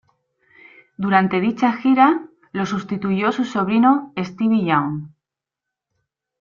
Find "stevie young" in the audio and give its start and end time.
4.19-5.11